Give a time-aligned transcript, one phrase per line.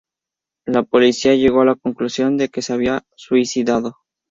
[0.65, 3.97] La policía llegó a la conclusión de que se había suicidado.